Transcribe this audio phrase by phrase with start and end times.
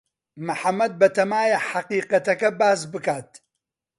[0.47, 3.29] محەمەد بەتەمایە حەقیقەتەکە باس بکات.